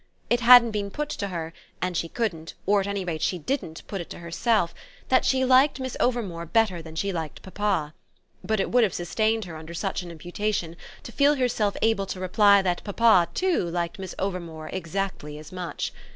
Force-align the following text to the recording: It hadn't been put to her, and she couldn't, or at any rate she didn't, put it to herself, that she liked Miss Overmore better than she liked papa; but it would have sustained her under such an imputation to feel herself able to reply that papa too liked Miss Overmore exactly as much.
It 0.31 0.39
hadn't 0.39 0.71
been 0.71 0.89
put 0.89 1.09
to 1.09 1.27
her, 1.27 1.53
and 1.79 1.95
she 1.95 2.09
couldn't, 2.09 2.55
or 2.65 2.79
at 2.79 2.87
any 2.87 3.05
rate 3.05 3.21
she 3.21 3.37
didn't, 3.37 3.85
put 3.85 4.01
it 4.01 4.09
to 4.09 4.17
herself, 4.17 4.73
that 5.09 5.25
she 5.25 5.45
liked 5.45 5.79
Miss 5.79 5.95
Overmore 5.99 6.47
better 6.51 6.81
than 6.81 6.95
she 6.95 7.13
liked 7.13 7.43
papa; 7.43 7.93
but 8.43 8.59
it 8.59 8.71
would 8.71 8.83
have 8.83 8.95
sustained 8.95 9.45
her 9.45 9.55
under 9.55 9.75
such 9.75 10.01
an 10.01 10.09
imputation 10.09 10.75
to 11.03 11.11
feel 11.11 11.35
herself 11.35 11.77
able 11.83 12.07
to 12.07 12.19
reply 12.19 12.63
that 12.63 12.83
papa 12.83 13.27
too 13.35 13.63
liked 13.69 13.99
Miss 13.99 14.15
Overmore 14.17 14.69
exactly 14.73 15.37
as 15.37 15.51
much. 15.51 15.93